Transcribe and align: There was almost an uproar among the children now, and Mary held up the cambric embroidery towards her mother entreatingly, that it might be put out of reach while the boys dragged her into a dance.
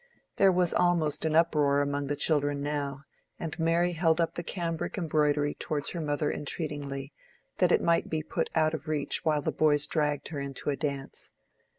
There 0.37 0.51
was 0.51 0.73
almost 0.73 1.25
an 1.25 1.35
uproar 1.35 1.79
among 1.79 2.07
the 2.07 2.15
children 2.15 2.59
now, 2.63 3.01
and 3.37 3.59
Mary 3.59 3.91
held 3.93 4.19
up 4.19 4.33
the 4.33 4.41
cambric 4.41 4.97
embroidery 4.97 5.53
towards 5.53 5.91
her 5.91 6.01
mother 6.01 6.31
entreatingly, 6.31 7.13
that 7.59 7.71
it 7.71 7.83
might 7.83 8.09
be 8.09 8.23
put 8.23 8.49
out 8.55 8.73
of 8.73 8.87
reach 8.87 9.23
while 9.23 9.43
the 9.43 9.51
boys 9.51 9.85
dragged 9.85 10.29
her 10.29 10.39
into 10.39 10.71
a 10.71 10.75
dance. 10.75 11.29